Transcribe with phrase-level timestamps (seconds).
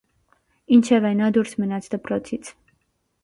[0.77, 2.49] Ինչևէ, նա դուրս մնաց դպրոցից։